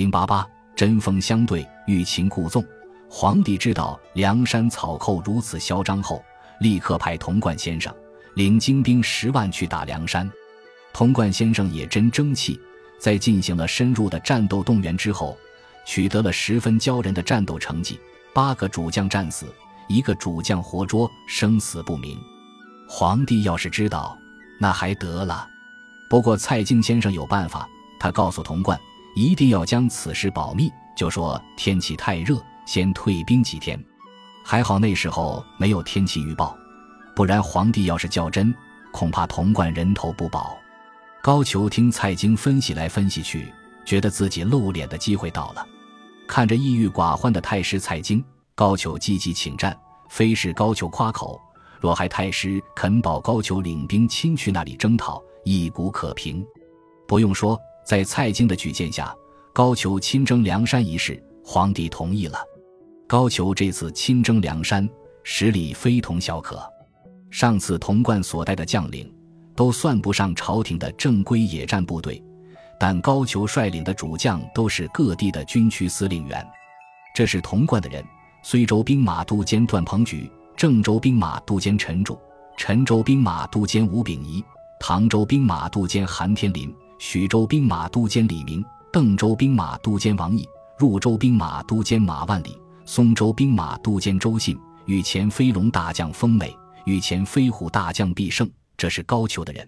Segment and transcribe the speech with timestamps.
[0.00, 2.64] 零八八，针锋相对，欲擒故纵。
[3.06, 6.24] 皇帝知道梁山草寇如此嚣张后，
[6.60, 7.94] 立刻派童贯先生
[8.32, 10.26] 领精兵十万去打梁山。
[10.94, 12.58] 童贯先生也真争气，
[12.98, 15.36] 在进行了深入的战斗动员之后，
[15.84, 18.00] 取得了十分骄人的战斗成绩：
[18.32, 19.54] 八个主将战死，
[19.86, 22.18] 一个主将活捉，生死不明。
[22.88, 24.16] 皇帝要是知道，
[24.58, 25.46] 那还得了。
[26.08, 28.80] 不过蔡京先生有办法，他告诉童贯，
[29.20, 33.78] 一定要将此事保密，就说天气太热，先退兵几天。
[34.42, 36.56] 还好那时候没有天气预报，
[37.14, 38.54] 不然皇帝要是较真，
[38.90, 40.56] 恐怕童贯人头不保。
[41.22, 43.52] 高俅听蔡京分析来分析去，
[43.84, 45.66] 觉得自己露脸的机会到了。
[46.26, 49.78] 看着抑郁寡欢的太师蔡京，高俅积极请战，
[50.08, 51.38] 非是高俅夸口。
[51.78, 56.42] 若还太师肯保高俅领兵亲去那里征讨，一鼓可平。
[57.06, 57.58] 不用说，
[57.90, 59.12] 在蔡京的举荐下，
[59.52, 62.38] 高俅亲征梁山一事，皇帝同意了。
[63.08, 64.88] 高俅这次亲征梁山，
[65.24, 66.62] 实力非同小可。
[67.32, 69.12] 上次童贯所带的将领，
[69.56, 72.22] 都算不上朝廷的正规野战部队，
[72.78, 76.46] 但高俅率领的主将都是各地的军区司令员。
[77.12, 78.04] 这是童贯的人，
[78.44, 80.30] 随州兵马都监段鹏举。
[80.56, 82.16] 郑州兵马都监陈柱，
[82.56, 84.44] 陈州兵马都监吴秉仪，
[84.78, 86.72] 唐州兵马都监韩天林，
[87.02, 88.62] 徐州兵马都监李明，
[88.92, 99.66] 邓州兵马都监王毅，入州兵马都监马万里，松州兵马都监周信，御前飞龙大将封美，御前飞虎大将毕胜，这是高俅的人。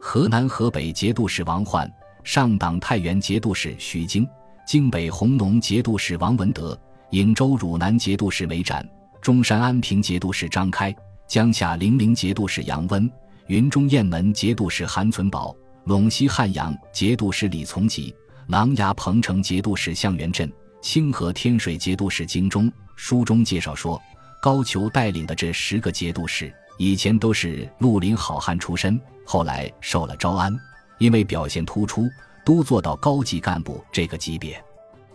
[0.00, 1.88] 河南、河北节度使王焕，
[2.24, 4.26] 上党太原节度使徐经，
[4.66, 6.76] 京北弘农节度使王文德，
[7.12, 8.84] 颍州汝南节度使韦展。
[9.22, 10.92] 中山安平节度使张开，
[11.28, 13.08] 江夏零陵节度使杨温，
[13.46, 15.54] 云中雁门节度使韩存宝，
[15.86, 18.12] 陇西汉阳节度使李从吉，
[18.48, 22.70] 琅琊彭城节度使向元镇，清河天水节度使京中。
[22.96, 24.02] 书中介绍说，
[24.42, 30.52] 高俅带领的这十个节度使，以前都是绿林好汉出身，后来受了招安，
[30.98, 32.08] 因为表现突出，
[32.44, 34.60] 都做到高级干部这个级别。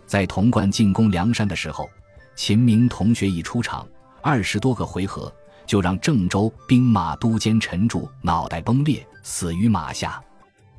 [0.06, 1.86] 在潼关进攻梁山的时候，
[2.34, 3.86] 秦明同学一出场。
[4.22, 5.30] 二十多个回合，
[5.66, 10.22] 就让郑州兵马都监陈柱脑袋崩裂，死于马下。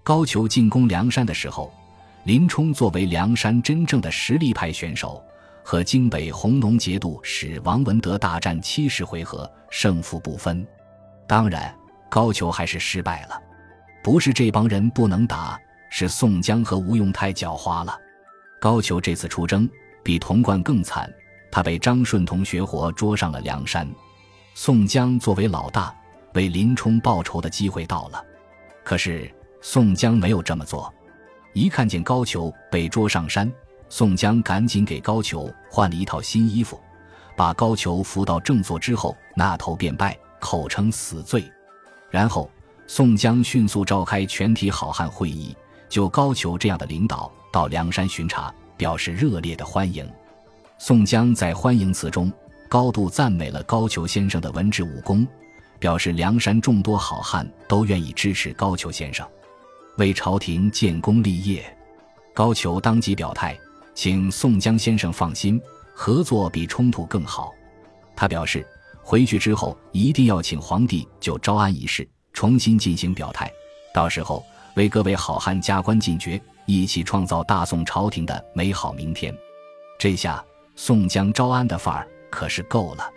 [0.03, 1.73] 高俅进攻梁山的时候，
[2.25, 5.23] 林冲作为梁山真正的实力派选手，
[5.63, 10.67] 和京北红龙节度使王文德大战七十回合，胜负不分。
[11.25, 11.73] 当然，
[12.09, 13.41] 高俅还是失败了。
[14.03, 15.57] 不是这帮人不能打，
[15.89, 17.97] 是宋江和吴用太狡猾了。
[18.59, 19.69] 高俅这次出征
[20.03, 21.09] 比童贯更惨。
[21.49, 23.87] 他被张顺同学活捉上了梁山，
[24.53, 25.95] 宋江作为老大，
[26.33, 28.21] 为林冲报仇的机会到了。
[28.83, 29.31] 可是
[29.65, 30.93] 宋江没有这么做，
[31.53, 33.49] 一看见高俅被捉上山，
[33.87, 36.77] 宋江赶紧给高俅换了一套新衣服，
[37.37, 41.49] 把高俅扶到正座之后，那头便拜，口称死罪。
[42.11, 42.51] 然后
[42.87, 45.55] 宋江迅速召开全体好汉会议，
[45.87, 50.05] 就高俅这样的领导到梁山巡查，表示热烈的欢迎。
[50.77, 52.29] 宋江在欢迎词中
[52.67, 55.25] 高度赞美了高俅先生的文治武功，
[55.79, 59.25] 表示梁山众多好汉都愿意支持高俅先生，
[59.97, 61.63] 为朝廷建功立业。
[62.33, 63.57] 高俅当即表态，
[63.93, 65.61] 请宋江先生放心，
[65.93, 67.53] 合作比冲突更好。
[68.15, 68.65] 他表示，
[69.01, 73.51] 回去之后一定要请皇帝就招安一事重新进行表态，
[73.93, 74.43] 到时候
[74.75, 79.35] 为各位好汉加官进爵，一起创造大宋朝廷的美好明天。
[79.99, 80.43] 这下。
[80.75, 83.07] 宋江招安的范儿可是够了，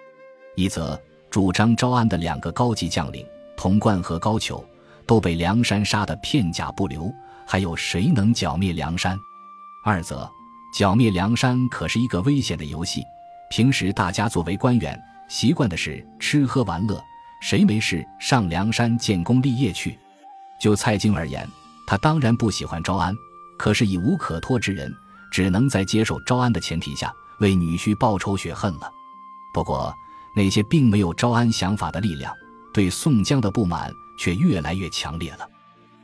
[0.57, 1.01] 一则
[1.31, 3.27] 主张招安的两个高级将领
[3.57, 4.63] 童贯和高俅
[5.07, 7.13] 都被梁山杀得片甲不留，
[7.47, 9.19] 还有谁能剿灭梁山？
[9.85, 10.29] 二则
[10.75, 13.03] 剿灭梁山可是一个危险的游戏，
[13.51, 17.03] 平时大家作为官员习惯的是吃喝玩乐，
[17.41, 19.99] 谁没事上梁山建功立业去？
[20.61, 21.49] 就蔡京而言，
[21.87, 23.15] 他当然不喜欢招安，
[23.59, 24.93] 可是已无可托之人，
[25.31, 27.13] 只能在接受招安的前提下。
[27.41, 28.91] 为女婿报仇雪恨了，
[29.53, 29.95] 不过
[30.35, 32.35] 那些并没有招安想法的力量，
[32.73, 35.49] 对宋江的不满却越来越强烈了。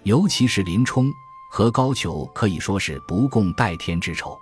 [0.05, 1.13] 尤其是林冲
[1.51, 4.39] 和高俅可以说是不共戴天之仇。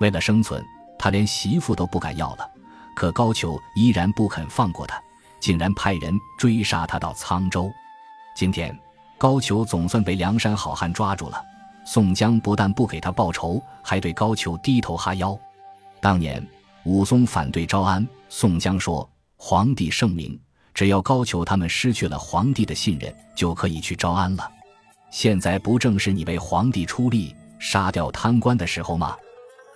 [0.00, 0.64] 为了生存，
[0.98, 2.48] 他连媳妇都不敢要了。
[2.94, 5.02] 可高俅依然不肯放过他，
[5.40, 7.70] 竟然派人追杀他到沧州。
[8.36, 8.78] 今天
[9.16, 11.42] 高俅总算被梁山好汉抓住了，
[11.86, 15.38] 宋江不但不给他报仇，还对高俅低头哈腰。
[16.00, 16.46] 当年
[16.84, 20.38] 武松反对招安，宋江说：“皇帝圣明，
[20.74, 24.50] 只要高俅他们失去了皇帝的信任，就可以去招安了。
[25.10, 29.16] 现在不正是你为皇帝出力、杀掉贪官的时候吗？”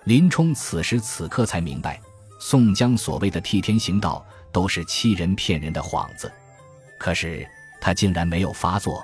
[0.05, 1.99] 林冲此时此刻才明白，
[2.39, 6.31] 宋江所谓的替天行道都是欺人骗人的幌子。
[6.97, 7.45] 可是
[7.81, 9.03] 他竟然没有发作，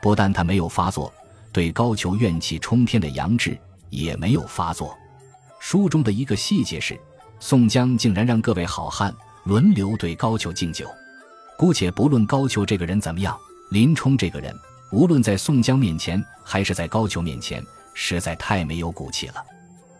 [0.00, 1.12] 不但他没有发作，
[1.52, 3.56] 对高俅怨气冲天的杨志
[3.90, 4.96] 也没有发作。
[5.60, 6.98] 书中的一个细节是，
[7.38, 10.90] 宋江竟然让各位好汉轮流对高俅敬酒。
[11.60, 14.58] 姑且不论高俅这个人怎么样，林冲这个人，
[14.92, 17.62] 无论在宋江面前还是在高俅面前，
[17.92, 19.44] 实在太没有骨气了。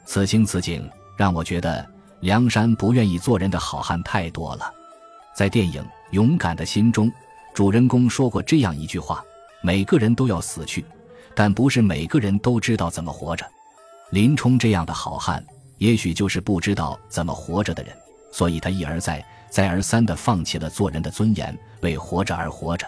[0.07, 1.87] 此情此景，让我觉得
[2.21, 4.73] 梁山不愿意做人的好汉太多了。
[5.35, 7.13] 在电影《勇敢的心》中，
[7.53, 9.23] 主人公说过这样一句话
[9.61, 10.83] ：“每个人都要死去，
[11.35, 13.45] 但不是每个人都知道怎么活着。”
[14.13, 15.45] 林冲这样的好汉，
[15.77, 17.95] 也许就是不知道怎么活着的人，
[18.31, 19.25] 所以他一而再。
[19.51, 22.87] 再而三地放弃了做人的尊严，为活着而活着。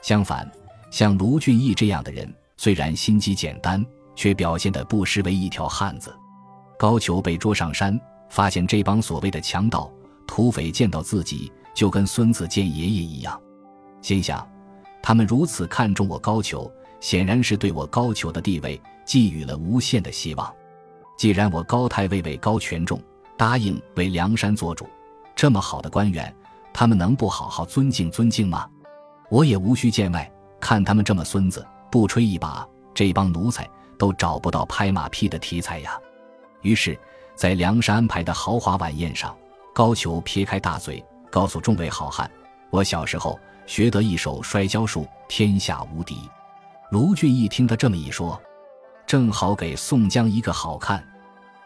[0.00, 0.48] 相反，
[0.92, 3.84] 像卢俊义这样的人，虽然心机简单，
[4.14, 6.14] 却表现得不失为一条汉子。
[6.78, 9.90] 高俅被捉上山，发现这帮所谓的强盗、
[10.24, 13.36] 土匪见到自己就跟孙子见爷爷一样，
[14.00, 14.48] 心想：
[15.02, 16.70] 他们如此看重我高俅，
[17.00, 20.54] 显然是对我高俅的地位寄予了无限的希望。
[21.18, 23.02] 既然我高太尉位高权重，
[23.38, 24.86] 答应为梁山做主。
[25.34, 26.34] 这么好的官员，
[26.74, 28.68] 他们能不好好尊敬尊敬吗？
[29.30, 35.96] 我也无需见外，看他们这么孙子，不吹一把，这帮奴才都找不到拍马屁的题材呀。
[36.62, 36.98] 于是，
[37.36, 39.36] 在梁山安排的豪华晚宴上，
[39.72, 42.28] 高俅撇开大嘴，告诉众位好汉
[42.70, 46.28] ：“我小时候学得一手摔跤术，天下无敌。”
[46.90, 48.40] 卢俊义听他这么一说，
[49.06, 51.06] 正好给宋江一个好看。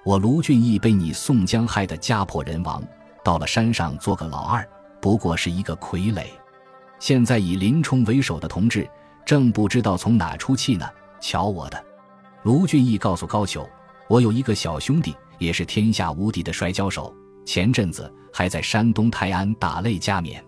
[0.04, 2.82] 我卢俊义被你宋江害得家破人亡。
[3.24, 4.68] 到了山上做个老二，
[5.00, 6.24] 不过是一个傀儡。
[6.98, 8.88] 现在以林冲为首的同志，
[9.24, 10.88] 正不知道从哪出气呢。
[11.20, 11.84] 瞧我的！
[12.42, 13.64] 卢俊义告诉高俅
[14.08, 17.14] ：“我有一个小兄弟，也是天下无敌的摔跤手，
[17.46, 20.44] 前阵子还在山东泰安打擂加冕。”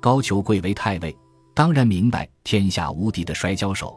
[0.00, 1.14] 高俅贵为太尉，
[1.52, 3.94] 当然明白天下无敌的摔跤手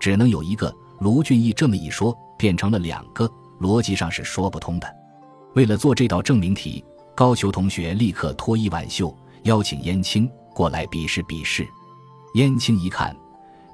[0.00, 0.74] 只能有一个。
[0.98, 4.96] 卢俊义这么一说，变成了两个，逻辑上是说不通的。
[5.54, 6.84] 为了做这道证明题。
[7.12, 11.68] 高俅同学立刻脱衣挽袖，邀请燕青过来比试比试。
[12.32, 13.14] 燕青一看，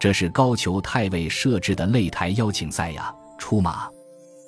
[0.00, 3.88] 这是高俅太尉设置的擂台邀请赛呀，出马。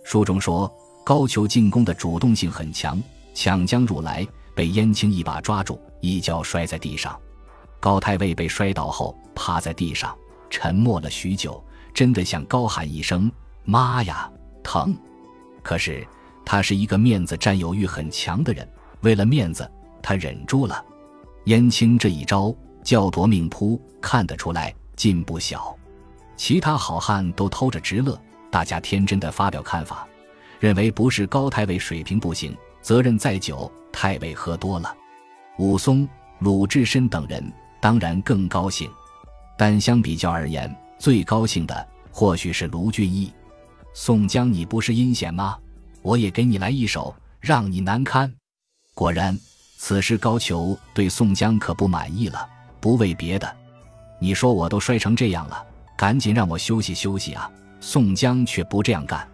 [0.03, 0.69] 书中说，
[1.05, 3.01] 高俅进攻的主动性很强，
[3.35, 7.17] 抢将入来，被燕青一把抓住，一脚摔在地上。
[7.79, 10.13] 高太尉被摔倒后，趴在地上，
[10.51, 11.63] 沉默了许久，
[11.95, 13.31] 真的想高喊一声
[13.63, 14.29] ：“妈呀，
[14.65, 14.93] 疼！”
[15.63, 16.07] 可是
[16.45, 18.69] 他是一个面子占有欲很强的人。
[19.03, 19.71] 为了面子，
[20.03, 20.85] 他忍住了。
[21.45, 25.77] 燕青这一招叫夺命扑，看得出来劲不小。
[26.37, 28.21] 其他好汉都偷着直乐，
[28.51, 30.07] 大家天真的发表看法，
[30.59, 34.95] 认为不是高太尉水平不行，责任在酒，太尉喝多了。
[35.59, 36.09] 武松、
[36.41, 38.91] 鲁智深等人当然更高兴，
[39.57, 43.33] 但相比较而言，最高兴的或许是卢俊义。
[43.95, 45.59] 宋江，你不是阴险吗？
[46.03, 48.33] 我也给你来一手，让你难堪。
[48.95, 49.39] 果然，
[49.77, 52.49] 此时高俅对宋江可不满意了。
[52.81, 53.57] 不为别的，
[54.21, 57.51] 你说我都摔成这样了，赶紧让我休息休息啊！
[57.81, 59.29] 宋江却不这样干。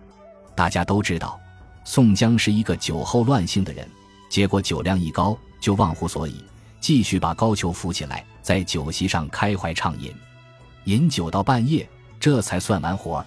[0.55, 1.39] 大家都知道，
[1.85, 3.87] 宋江是一个酒后乱性的人，
[4.31, 6.43] 结果酒量一高就忘乎所以，
[6.81, 10.11] 继续把高俅扶起来，在酒席上开怀畅饮，
[10.85, 11.87] 饮酒到半夜，
[12.19, 13.25] 这才算完活。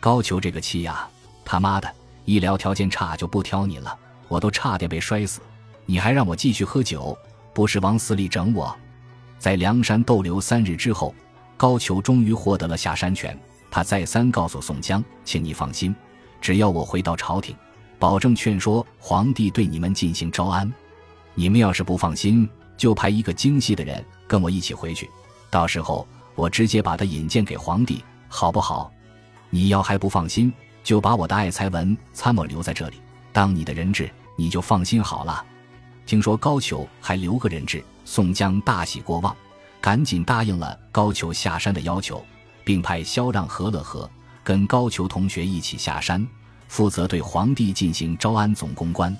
[0.00, 1.08] 高俅这个气呀，
[1.44, 1.92] 他妈的，
[2.24, 3.96] 医疗条件差就不挑你了，
[4.28, 5.40] 我都差点被摔死。
[5.86, 7.16] 你还让我继续喝酒，
[7.52, 8.74] 不是往死里整我？
[9.38, 11.14] 在梁山逗留三日之后，
[11.56, 13.36] 高俅终于获得了下山权。
[13.70, 15.94] 他再三告诉宋江：“请你放心，
[16.40, 17.54] 只要我回到朝廷，
[17.98, 20.72] 保证劝说皇帝对你们进行招安。
[21.34, 25.10] 你们要是不放心，就派一个精细的人跟我一起回去，
[25.50, 28.90] 到时候我直接把他引荐给皇帝，好不好？
[29.50, 30.52] 你要还不放心，
[30.82, 32.96] 就把我的爱才文参谋留在这里，
[33.32, 35.44] 当你的人质，你就放心好了。”
[36.06, 39.36] 听说高俅还留个人质，宋江大喜过望，
[39.80, 42.24] 赶紧答应了高俅下山的要求，
[42.64, 44.10] 并派萧让、何乐和
[44.42, 46.26] 跟高俅同学一起下山，
[46.66, 49.14] 负责对皇帝进行招安总公关。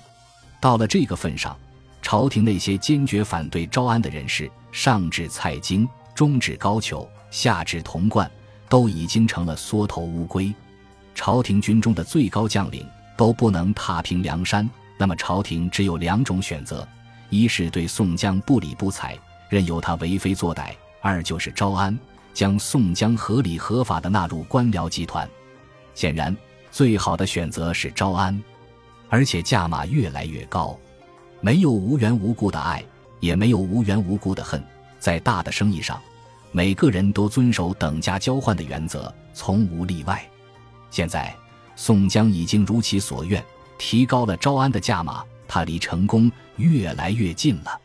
[0.59, 1.55] 到了这个份上，
[2.01, 8.29] 朝廷那些坚决反对招安的人士，上至蔡京，中至高俅，下至童贯，
[8.69, 10.53] 都已经成了缩头乌龟。
[11.15, 14.69] 朝廷军中的最高将领都不能踏平梁山。
[14.97, 16.87] 那么朝廷只有两种选择：
[17.29, 19.17] 一是对宋江不理不睬，
[19.49, 20.71] 任由他为非作歹；
[21.01, 21.97] 二就是招安，
[22.33, 25.27] 将宋江合理合法的纳入官僚集团。
[25.95, 26.35] 显然，
[26.71, 28.41] 最好的选择是招安。
[29.09, 30.77] 而且价码越来越高。
[31.41, 32.83] 没有无缘无故的爱，
[33.21, 34.61] 也没有无缘无故的恨。
[34.99, 35.99] 在大的生意上，
[36.51, 40.27] 每个人都遵守等价交换的原则，从无例外。
[40.89, 41.35] 现在，
[41.75, 43.43] 宋江已经如其所愿，
[43.77, 47.79] 提高了招安的价码，他离成功越来越近了。